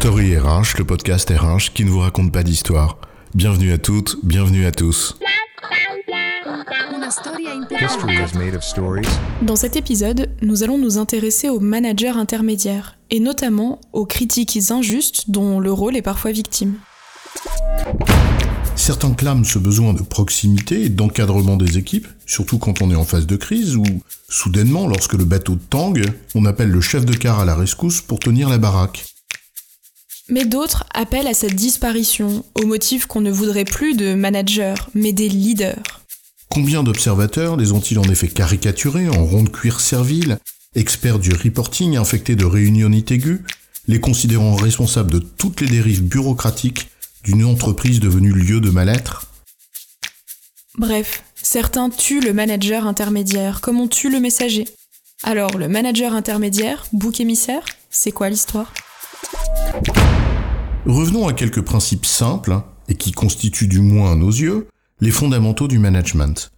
Story 0.00 0.36
RH, 0.36 0.76
le 0.78 0.84
podcast 0.84 1.30
RH 1.30 1.72
qui 1.72 1.84
ne 1.86 1.90
vous 1.90 2.00
raconte 2.00 2.30
pas 2.30 2.42
d'histoire. 2.42 2.98
Bienvenue 3.34 3.72
à 3.72 3.78
toutes, 3.78 4.18
bienvenue 4.22 4.66
à 4.66 4.70
tous. 4.70 5.18
Dans 9.40 9.56
cet 9.56 9.76
épisode, 9.76 10.28
nous 10.42 10.62
allons 10.62 10.76
nous 10.76 10.98
intéresser 10.98 11.48
aux 11.48 11.60
managers 11.60 12.10
intermédiaires, 12.10 12.98
et 13.10 13.20
notamment 13.20 13.80
aux 13.94 14.04
critiques 14.04 14.58
injustes 14.70 15.30
dont 15.30 15.60
le 15.60 15.72
rôle 15.72 15.96
est 15.96 16.02
parfois 16.02 16.30
victime. 16.30 16.74
Certains 18.76 19.14
clament 19.14 19.44
ce 19.44 19.58
besoin 19.58 19.94
de 19.94 20.02
proximité 20.02 20.84
et 20.84 20.88
d'encadrement 20.90 21.56
des 21.56 21.78
équipes, 21.78 22.06
surtout 22.26 22.58
quand 22.58 22.82
on 22.82 22.90
est 22.90 22.96
en 22.96 23.04
phase 23.04 23.26
de 23.26 23.36
crise 23.36 23.76
ou, 23.76 23.84
soudainement, 24.28 24.86
lorsque 24.86 25.14
le 25.14 25.24
bateau 25.24 25.56
tangue, 25.56 26.04
on 26.34 26.44
appelle 26.44 26.68
le 26.68 26.82
chef 26.82 27.06
de 27.06 27.14
car 27.14 27.40
à 27.40 27.46
la 27.46 27.54
rescousse 27.54 28.02
pour 28.02 28.20
tenir 28.20 28.50
la 28.50 28.58
baraque. 28.58 29.15
Mais 30.28 30.44
d'autres 30.44 30.84
appellent 30.92 31.28
à 31.28 31.34
cette 31.34 31.54
disparition, 31.54 32.44
au 32.54 32.66
motif 32.66 33.06
qu'on 33.06 33.20
ne 33.20 33.30
voudrait 33.30 33.64
plus 33.64 33.94
de 33.94 34.14
managers, 34.14 34.74
mais 34.94 35.12
des 35.12 35.28
leaders. 35.28 36.02
Combien 36.48 36.82
d'observateurs 36.82 37.56
les 37.56 37.72
ont-ils 37.72 37.98
en 37.98 38.04
effet 38.04 38.28
caricaturés 38.28 39.08
en 39.08 39.24
rond 39.24 39.44
de 39.44 39.48
cuir 39.48 39.80
servile, 39.80 40.38
experts 40.74 41.20
du 41.20 41.32
reporting 41.32 41.96
infectés 41.96 42.34
de 42.34 42.44
réunionnite 42.44 43.12
aiguë, 43.12 43.42
les 43.86 44.00
considérant 44.00 44.56
responsables 44.56 45.12
de 45.12 45.18
toutes 45.20 45.60
les 45.60 45.68
dérives 45.68 46.02
bureaucratiques 46.02 46.88
d'une 47.22 47.44
entreprise 47.44 48.00
devenue 48.00 48.32
lieu 48.32 48.60
de 48.60 48.70
mal-être? 48.70 49.26
Bref, 50.76 51.22
certains 51.40 51.88
tuent 51.88 52.20
le 52.20 52.32
manager 52.32 52.86
intermédiaire 52.86 53.60
comme 53.60 53.80
on 53.80 53.88
tue 53.88 54.10
le 54.10 54.20
messager. 54.20 54.64
Alors, 55.22 55.56
le 55.56 55.68
manager 55.68 56.14
intermédiaire, 56.14 56.86
bouc 56.92 57.20
émissaire, 57.20 57.64
c'est 57.90 58.12
quoi 58.12 58.28
l'histoire? 58.28 58.72
Revenons 60.86 61.26
à 61.26 61.32
quelques 61.32 61.62
principes 61.62 62.06
simples, 62.06 62.60
et 62.88 62.94
qui 62.94 63.10
constituent 63.10 63.66
du 63.66 63.80
moins 63.80 64.12
à 64.12 64.14
nos 64.14 64.30
yeux, 64.30 64.68
les 65.00 65.10
fondamentaux 65.10 65.66
du 65.66 65.80
management. 65.80 66.52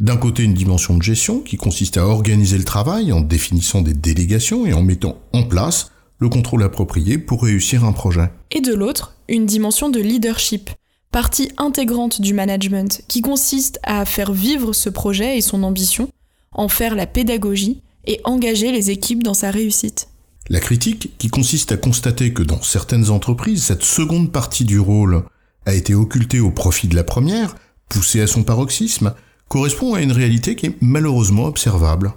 D'un 0.00 0.16
côté, 0.16 0.44
une 0.44 0.54
dimension 0.54 0.96
de 0.96 1.02
gestion 1.02 1.40
qui 1.40 1.58
consiste 1.58 1.98
à 1.98 2.06
organiser 2.06 2.56
le 2.56 2.64
travail 2.64 3.12
en 3.12 3.20
définissant 3.20 3.82
des 3.82 3.92
délégations 3.92 4.64
et 4.64 4.72
en 4.72 4.82
mettant 4.82 5.18
en 5.34 5.42
place 5.42 5.90
le 6.18 6.30
contrôle 6.30 6.62
approprié 6.62 7.18
pour 7.18 7.42
réussir 7.42 7.84
un 7.84 7.92
projet. 7.92 8.30
Et 8.50 8.62
de 8.62 8.72
l'autre, 8.72 9.14
une 9.28 9.44
dimension 9.44 9.90
de 9.90 10.00
leadership, 10.00 10.70
partie 11.10 11.52
intégrante 11.58 12.22
du 12.22 12.32
management, 12.32 13.02
qui 13.08 13.20
consiste 13.20 13.78
à 13.82 14.06
faire 14.06 14.32
vivre 14.32 14.72
ce 14.72 14.88
projet 14.88 15.36
et 15.36 15.42
son 15.42 15.62
ambition, 15.62 16.08
en 16.52 16.68
faire 16.68 16.94
la 16.94 17.06
pédagogie 17.06 17.82
et 18.06 18.22
engager 18.24 18.72
les 18.72 18.90
équipes 18.90 19.22
dans 19.22 19.34
sa 19.34 19.50
réussite. 19.50 20.08
La 20.48 20.60
critique, 20.60 21.12
qui 21.18 21.28
consiste 21.28 21.72
à 21.72 21.76
constater 21.76 22.32
que 22.32 22.42
dans 22.42 22.62
certaines 22.62 23.10
entreprises, 23.10 23.64
cette 23.64 23.82
seconde 23.82 24.30
partie 24.30 24.64
du 24.64 24.78
rôle 24.78 25.24
a 25.66 25.74
été 25.74 25.94
occultée 25.94 26.38
au 26.38 26.52
profit 26.52 26.86
de 26.86 26.94
la 26.94 27.02
première, 27.02 27.56
poussée 27.88 28.20
à 28.20 28.28
son 28.28 28.44
paroxysme, 28.44 29.14
correspond 29.48 29.94
à 29.94 30.02
une 30.02 30.12
réalité 30.12 30.54
qui 30.54 30.66
est 30.66 30.76
malheureusement 30.80 31.46
observable. 31.46 32.12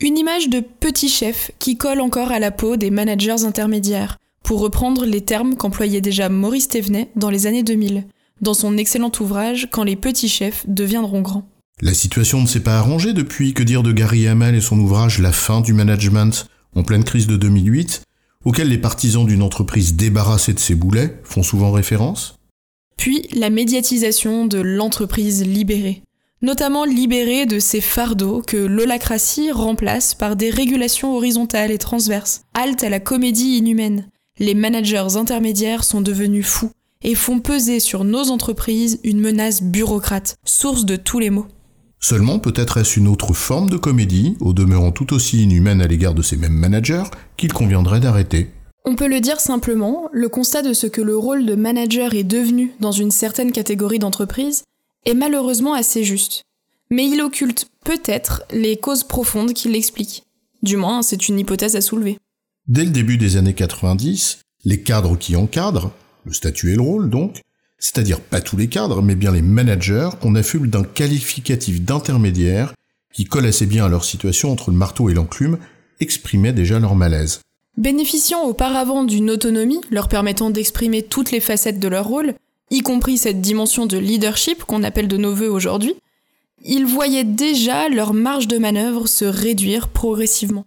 Une 0.00 0.16
image 0.16 0.48
de 0.48 0.60
petit 0.60 1.08
chef 1.08 1.50
qui 1.58 1.76
colle 1.76 2.00
encore 2.00 2.30
à 2.30 2.38
la 2.38 2.50
peau 2.50 2.76
des 2.76 2.90
managers 2.90 3.44
intermédiaires, 3.44 4.16
pour 4.42 4.60
reprendre 4.60 5.04
les 5.04 5.20
termes 5.20 5.56
qu'employait 5.56 6.00
déjà 6.00 6.30
Maurice 6.30 6.68
Thévenet 6.68 7.10
dans 7.16 7.28
les 7.28 7.46
années 7.46 7.64
2000, 7.64 8.04
dans 8.40 8.54
son 8.54 8.78
excellent 8.78 9.12
ouvrage 9.20 9.68
Quand 9.70 9.84
les 9.84 9.96
petits 9.96 10.28
chefs 10.28 10.64
deviendront 10.66 11.20
grands. 11.20 11.46
La 11.82 11.92
situation 11.92 12.40
ne 12.40 12.46
s'est 12.46 12.60
pas 12.60 12.78
arrangée 12.78 13.12
depuis 13.12 13.52
que 13.52 13.62
dire 13.62 13.82
de 13.82 13.92
Gary 13.92 14.26
Hamel 14.26 14.54
et 14.54 14.60
son 14.60 14.78
ouvrage 14.78 15.18
La 15.18 15.32
fin 15.32 15.60
du 15.60 15.74
management, 15.74 16.48
en 16.74 16.82
pleine 16.82 17.04
crise 17.04 17.26
de 17.26 17.36
2008, 17.36 18.02
auquel 18.44 18.68
les 18.68 18.78
partisans 18.78 19.26
d'une 19.26 19.42
entreprise 19.42 19.94
débarrassée 19.94 20.54
de 20.54 20.58
ses 20.58 20.74
boulets 20.74 21.20
font 21.24 21.42
souvent 21.42 21.72
référence 21.72 22.38
Puis 22.96 23.28
la 23.32 23.50
médiatisation 23.50 24.46
de 24.46 24.58
l'entreprise 24.58 25.42
libérée, 25.44 26.02
notamment 26.42 26.84
libérée 26.84 27.46
de 27.46 27.58
ces 27.58 27.80
fardeaux 27.80 28.42
que 28.46 28.56
l'holacratie 28.56 29.50
remplace 29.50 30.14
par 30.14 30.36
des 30.36 30.50
régulations 30.50 31.16
horizontales 31.16 31.72
et 31.72 31.78
transverses, 31.78 32.42
halte 32.54 32.84
à 32.84 32.90
la 32.90 33.00
comédie 33.00 33.56
inhumaine. 33.58 34.08
Les 34.38 34.54
managers 34.54 35.16
intermédiaires 35.16 35.84
sont 35.84 36.00
devenus 36.00 36.46
fous 36.46 36.70
et 37.02 37.14
font 37.14 37.40
peser 37.40 37.80
sur 37.80 38.04
nos 38.04 38.30
entreprises 38.30 39.00
une 39.04 39.20
menace 39.20 39.62
bureaucrate, 39.62 40.36
source 40.44 40.84
de 40.84 40.96
tous 40.96 41.18
les 41.18 41.30
maux. 41.30 41.46
Seulement 42.00 42.38
peut-être 42.38 42.76
est-ce 42.76 42.98
une 42.98 43.08
autre 43.08 43.32
forme 43.32 43.70
de 43.70 43.76
comédie, 43.76 44.36
au 44.40 44.52
demeurant 44.52 44.92
tout 44.92 45.12
aussi 45.12 45.42
inhumaine 45.42 45.82
à 45.82 45.86
l'égard 45.86 46.14
de 46.14 46.22
ces 46.22 46.36
mêmes 46.36 46.52
managers, 46.52 47.04
qu'il 47.36 47.52
conviendrait 47.52 48.00
d'arrêter. 48.00 48.50
On 48.84 48.94
peut 48.94 49.08
le 49.08 49.20
dire 49.20 49.40
simplement, 49.40 50.08
le 50.12 50.28
constat 50.28 50.62
de 50.62 50.72
ce 50.72 50.86
que 50.86 51.02
le 51.02 51.16
rôle 51.16 51.44
de 51.44 51.54
manager 51.54 52.14
est 52.14 52.24
devenu 52.24 52.72
dans 52.80 52.92
une 52.92 53.10
certaine 53.10 53.52
catégorie 53.52 53.98
d'entreprise 53.98 54.62
est 55.04 55.14
malheureusement 55.14 55.74
assez 55.74 56.04
juste. 56.04 56.42
Mais 56.90 57.06
il 57.06 57.20
occulte 57.20 57.68
peut-être 57.84 58.44
les 58.50 58.76
causes 58.76 59.04
profondes 59.04 59.52
qui 59.52 59.68
l'expliquent. 59.68 60.22
Du 60.62 60.76
moins, 60.76 61.02
c'est 61.02 61.28
une 61.28 61.38
hypothèse 61.38 61.76
à 61.76 61.80
soulever. 61.80 62.18
Dès 62.66 62.84
le 62.84 62.90
début 62.90 63.18
des 63.18 63.36
années 63.36 63.54
90, 63.54 64.38
les 64.64 64.82
cadres 64.82 65.16
qui 65.16 65.36
encadrent, 65.36 65.92
le 66.24 66.32
statut 66.32 66.72
et 66.72 66.76
le 66.76 66.82
rôle 66.82 67.10
donc, 67.10 67.40
c'est-à-dire 67.78 68.20
pas 68.20 68.40
tous 68.40 68.56
les 68.56 68.68
cadres, 68.68 69.02
mais 69.02 69.14
bien 69.14 69.32
les 69.32 69.42
managers 69.42 70.10
qu'on 70.20 70.34
affuble 70.34 70.70
d'un 70.70 70.84
qualificatif 70.84 71.80
d'intermédiaire 71.80 72.74
qui 73.12 73.24
colle 73.24 73.46
assez 73.46 73.66
bien 73.66 73.84
à 73.84 73.88
leur 73.88 74.04
situation 74.04 74.52
entre 74.52 74.70
le 74.70 74.76
marteau 74.76 75.08
et 75.08 75.14
l'enclume, 75.14 75.58
exprimaient 76.00 76.52
déjà 76.52 76.78
leur 76.78 76.94
malaise. 76.94 77.40
Bénéficiant 77.76 78.42
auparavant 78.42 79.04
d'une 79.04 79.30
autonomie 79.30 79.80
leur 79.90 80.08
permettant 80.08 80.50
d'exprimer 80.50 81.02
toutes 81.02 81.30
les 81.30 81.40
facettes 81.40 81.80
de 81.80 81.88
leur 81.88 82.06
rôle, 82.06 82.34
y 82.70 82.80
compris 82.80 83.18
cette 83.18 83.40
dimension 83.40 83.86
de 83.86 83.98
leadership 83.98 84.64
qu'on 84.64 84.84
appelle 84.84 85.08
de 85.08 85.16
nos 85.16 85.34
voeux 85.34 85.50
aujourd'hui, 85.50 85.94
ils 86.64 86.86
voyaient 86.86 87.24
déjà 87.24 87.88
leur 87.88 88.14
marge 88.14 88.48
de 88.48 88.58
manœuvre 88.58 89.06
se 89.06 89.24
réduire 89.24 89.88
progressivement. 89.88 90.66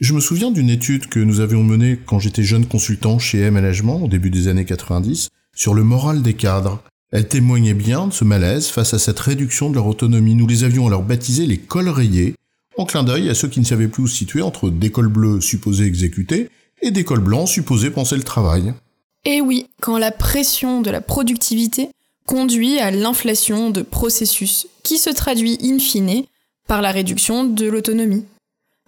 Je 0.00 0.12
me 0.12 0.20
souviens 0.20 0.50
d'une 0.50 0.70
étude 0.70 1.06
que 1.06 1.20
nous 1.20 1.40
avions 1.40 1.62
menée 1.62 1.98
quand 2.04 2.18
j'étais 2.18 2.42
jeune 2.42 2.66
consultant 2.66 3.20
chez 3.20 3.40
M-Management 3.40 4.02
au 4.02 4.08
début 4.08 4.30
des 4.30 4.48
années 4.48 4.64
90 4.64 5.28
sur 5.54 5.74
le 5.74 5.82
moral 5.82 6.22
des 6.22 6.34
cadres. 6.34 6.82
Elle 7.12 7.28
témoignait 7.28 7.74
bien 7.74 8.08
de 8.08 8.12
ce 8.12 8.24
malaise 8.24 8.68
face 8.68 8.94
à 8.94 8.98
cette 8.98 9.20
réduction 9.20 9.70
de 9.70 9.74
leur 9.74 9.86
autonomie. 9.86 10.34
Nous 10.34 10.46
les 10.46 10.64
avions 10.64 10.86
alors 10.86 11.02
baptisés 11.02 11.46
les 11.46 11.58
cols 11.58 11.88
rayés, 11.88 12.34
en 12.76 12.86
clin 12.86 13.04
d'œil 13.04 13.30
à 13.30 13.34
ceux 13.34 13.48
qui 13.48 13.60
ne 13.60 13.64
savaient 13.64 13.88
plus 13.88 14.02
où 14.02 14.06
se 14.06 14.16
situer 14.16 14.42
entre 14.42 14.70
des 14.70 14.90
cols 14.90 15.08
bleus 15.08 15.40
supposés 15.40 15.84
exécuter 15.84 16.48
et 16.82 16.90
des 16.90 17.04
cols 17.04 17.20
blancs 17.20 17.48
supposés 17.48 17.90
penser 17.90 18.16
le 18.16 18.24
travail. 18.24 18.74
Et 19.24 19.40
oui, 19.40 19.68
quand 19.80 19.96
la 19.96 20.10
pression 20.10 20.82
de 20.82 20.90
la 20.90 21.00
productivité 21.00 21.88
conduit 22.26 22.78
à 22.78 22.90
l'inflation 22.90 23.70
de 23.70 23.82
processus, 23.82 24.66
qui 24.82 24.98
se 24.98 25.10
traduit 25.10 25.58
in 25.62 25.78
fine 25.78 26.24
par 26.66 26.82
la 26.82 26.90
réduction 26.90 27.44
de 27.44 27.66
l'autonomie. 27.66 28.24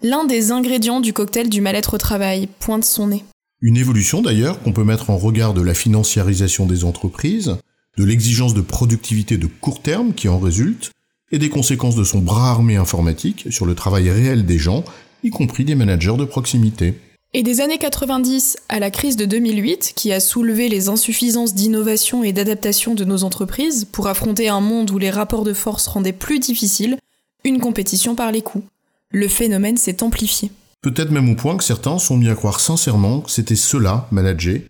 L'un 0.01 0.25
des 0.25 0.51
ingrédients 0.51 0.99
du 0.99 1.13
cocktail 1.13 1.49
du 1.49 1.61
mal-être 1.61 1.95
au 1.95 1.97
travail 1.97 2.47
pointe 2.59 2.85
son 2.85 3.07
nez. 3.07 3.23
Une 3.59 3.77
évolution 3.77 4.21
d'ailleurs 4.21 4.61
qu'on 4.61 4.71
peut 4.71 4.83
mettre 4.83 5.09
en 5.09 5.17
regard 5.17 5.55
de 5.55 5.61
la 5.61 5.73
financiarisation 5.73 6.67
des 6.67 6.83
entreprises, 6.83 7.57
de 7.97 8.03
l'exigence 8.03 8.53
de 8.53 8.61
productivité 8.61 9.37
de 9.37 9.47
court 9.47 9.81
terme 9.81 10.13
qui 10.13 10.29
en 10.29 10.37
résulte, 10.37 10.91
et 11.31 11.39
des 11.39 11.49
conséquences 11.49 11.95
de 11.95 12.03
son 12.03 12.19
bras 12.19 12.51
armé 12.51 12.75
informatique 12.75 13.47
sur 13.49 13.65
le 13.65 13.73
travail 13.73 14.11
réel 14.11 14.45
des 14.45 14.59
gens, 14.59 14.85
y 15.23 15.31
compris 15.31 15.65
des 15.65 15.73
managers 15.73 16.17
de 16.17 16.25
proximité. 16.25 16.93
Et 17.33 17.41
des 17.41 17.59
années 17.59 17.79
90 17.79 18.57
à 18.69 18.79
la 18.79 18.91
crise 18.91 19.17
de 19.17 19.25
2008, 19.25 19.93
qui 19.95 20.13
a 20.13 20.19
soulevé 20.19 20.69
les 20.69 20.87
insuffisances 20.87 21.55
d'innovation 21.55 22.23
et 22.23 22.33
d'adaptation 22.33 22.93
de 22.93 23.05
nos 23.05 23.23
entreprises 23.23 23.85
pour 23.85 24.07
affronter 24.07 24.49
un 24.49 24.61
monde 24.61 24.91
où 24.91 24.99
les 24.99 25.09
rapports 25.09 25.43
de 25.43 25.53
force 25.53 25.87
rendaient 25.87 26.13
plus 26.13 26.39
difficile 26.39 26.97
une 27.43 27.59
compétition 27.59 28.13
par 28.13 28.31
les 28.31 28.43
coûts. 28.43 28.63
Le 29.09 29.27
phénomène 29.27 29.77
s'est 29.77 30.03
amplifié. 30.03 30.51
Peut-être 30.87 31.11
même 31.11 31.29
au 31.29 31.35
point 31.35 31.57
que 31.57 31.65
certains 31.65 31.99
sont 31.99 32.15
mis 32.15 32.29
à 32.29 32.33
croire 32.33 32.61
sincèrement 32.61 33.19
que 33.19 33.29
c'était 33.29 33.57
cela, 33.57 34.07
manager, 34.09 34.61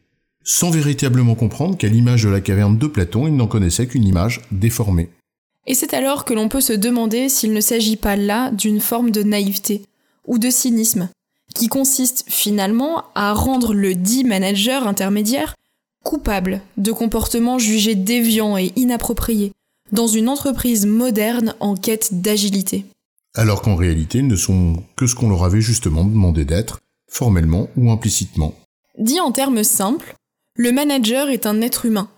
sans 0.43 0.71
véritablement 0.71 1.35
comprendre 1.35 1.77
qu'à 1.77 1.89
l'image 1.89 2.23
de 2.23 2.29
la 2.29 2.41
caverne 2.41 2.79
de 2.79 2.87
Platon, 2.87 3.27
ils 3.27 3.35
n'en 3.35 3.45
connaissaient 3.45 3.85
qu'une 3.85 4.03
image 4.03 4.41
déformée. 4.51 5.09
Et 5.67 5.75
c'est 5.75 5.93
alors 5.93 6.25
que 6.25 6.33
l'on 6.33 6.49
peut 6.49 6.59
se 6.59 6.73
demander 6.73 7.29
s'il 7.29 7.53
ne 7.53 7.61
s'agit 7.61 7.97
pas 7.97 8.15
là 8.15 8.49
d'une 8.49 8.79
forme 8.79 9.11
de 9.11 9.21
naïveté 9.21 9.83
ou 10.25 10.39
de 10.39 10.49
cynisme, 10.49 11.09
qui 11.53 11.67
consiste 11.67 12.25
finalement 12.27 13.03
à 13.13 13.33
rendre 13.33 13.75
le 13.75 13.93
dit 13.93 14.23
manager 14.23 14.87
intermédiaire 14.87 15.53
coupable 16.03 16.61
de 16.77 16.91
comportements 16.91 17.59
jugés 17.59 17.93
déviants 17.93 18.57
et 18.57 18.73
inappropriés 18.75 19.51
dans 19.91 20.07
une 20.07 20.29
entreprise 20.29 20.87
moderne 20.87 21.53
en 21.59 21.75
quête 21.75 22.09
d'agilité. 22.23 22.85
Alors 23.37 23.61
qu'en 23.61 23.75
réalité, 23.75 24.17
ils 24.17 24.27
ne 24.27 24.35
sont 24.35 24.83
que 24.97 25.07
ce 25.07 25.15
qu'on 25.15 25.29
leur 25.29 25.45
avait 25.45 25.61
justement 25.61 26.03
demandé 26.03 26.43
d'être, 26.43 26.79
formellement 27.07 27.69
ou 27.77 27.91
implicitement. 27.91 28.53
Dit 28.97 29.21
en 29.21 29.31
termes 29.31 29.63
simples, 29.63 30.15
le 30.55 30.71
manager 30.71 31.29
est 31.29 31.45
un 31.45 31.61
être 31.61 31.85
humain, 31.85 32.09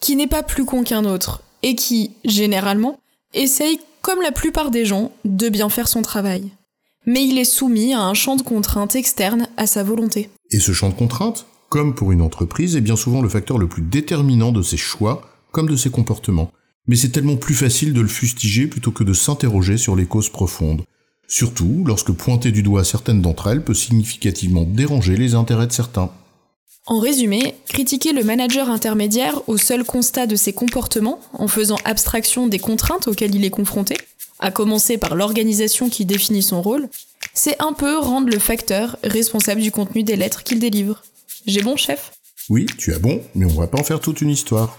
qui 0.00 0.14
n'est 0.14 0.28
pas 0.28 0.44
plus 0.44 0.64
con 0.64 0.84
qu'un 0.84 1.04
autre, 1.04 1.42
et 1.64 1.74
qui, 1.74 2.12
généralement, 2.24 3.00
essaye, 3.34 3.80
comme 4.02 4.22
la 4.22 4.32
plupart 4.32 4.70
des 4.70 4.84
gens, 4.84 5.10
de 5.24 5.48
bien 5.48 5.68
faire 5.68 5.88
son 5.88 6.02
travail 6.02 6.52
mais 7.06 7.24
il 7.24 7.38
est 7.38 7.44
soumis 7.44 7.94
à 7.94 8.02
un 8.02 8.14
champ 8.14 8.36
de 8.36 8.42
contraintes 8.42 8.96
externe 8.96 9.48
à 9.56 9.66
sa 9.66 9.82
volonté. 9.82 10.28
Et 10.50 10.58
ce 10.58 10.72
champ 10.72 10.90
de 10.90 10.94
contraintes, 10.94 11.46
comme 11.68 11.94
pour 11.94 12.12
une 12.12 12.20
entreprise, 12.20 12.76
est 12.76 12.80
bien 12.80 12.96
souvent 12.96 13.22
le 13.22 13.28
facteur 13.28 13.58
le 13.58 13.68
plus 13.68 13.82
déterminant 13.82 14.52
de 14.52 14.62
ses 14.62 14.76
choix 14.76 15.22
comme 15.52 15.68
de 15.68 15.76
ses 15.76 15.90
comportements. 15.90 16.50
Mais 16.88 16.96
c'est 16.96 17.10
tellement 17.10 17.36
plus 17.36 17.54
facile 17.54 17.92
de 17.92 18.00
le 18.00 18.08
fustiger 18.08 18.66
plutôt 18.66 18.92
que 18.92 19.04
de 19.04 19.12
s'interroger 19.12 19.76
sur 19.76 19.96
les 19.96 20.06
causes 20.06 20.30
profondes. 20.30 20.82
Surtout 21.28 21.82
lorsque 21.86 22.12
pointer 22.12 22.52
du 22.52 22.62
doigt 22.62 22.84
certaines 22.84 23.22
d'entre 23.22 23.48
elles 23.48 23.64
peut 23.64 23.74
significativement 23.74 24.62
déranger 24.62 25.16
les 25.16 25.34
intérêts 25.34 25.66
de 25.66 25.72
certains. 25.72 26.10
En 26.88 27.00
résumé, 27.00 27.56
critiquer 27.68 28.12
le 28.12 28.22
manager 28.22 28.70
intermédiaire 28.70 29.48
au 29.48 29.56
seul 29.56 29.82
constat 29.82 30.28
de 30.28 30.36
ses 30.36 30.52
comportements, 30.52 31.18
en 31.32 31.48
faisant 31.48 31.78
abstraction 31.84 32.46
des 32.46 32.60
contraintes 32.60 33.08
auxquelles 33.08 33.34
il 33.34 33.44
est 33.44 33.50
confronté, 33.50 33.96
à 34.38 34.52
commencer 34.52 34.96
par 34.96 35.16
l'organisation 35.16 35.88
qui 35.88 36.04
définit 36.04 36.42
son 36.42 36.62
rôle, 36.62 36.88
c'est 37.34 37.60
un 37.60 37.72
peu 37.72 37.98
rendre 37.98 38.28
le 38.28 38.38
facteur 38.38 38.96
responsable 39.02 39.60
du 39.60 39.72
contenu 39.72 40.04
des 40.04 40.14
lettres 40.14 40.44
qu'il 40.44 40.60
délivre. 40.60 41.02
J'ai 41.46 41.62
bon, 41.62 41.76
chef? 41.76 42.12
Oui, 42.48 42.66
tu 42.78 42.94
as 42.94 43.00
bon, 43.00 43.20
mais 43.34 43.46
on 43.46 43.60
va 43.60 43.66
pas 43.66 43.80
en 43.80 43.84
faire 43.84 44.00
toute 44.00 44.20
une 44.20 44.30
histoire. 44.30 44.78